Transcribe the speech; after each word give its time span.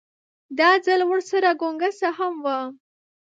دا 0.57 0.69
ځل 0.85 1.01
ورسره 1.09 1.49
ګونګسه 1.61 2.09
هم 2.17 2.33
وه. 2.45 2.59